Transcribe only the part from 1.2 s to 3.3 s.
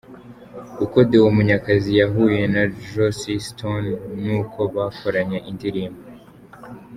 Munyakazi yahuye na Joss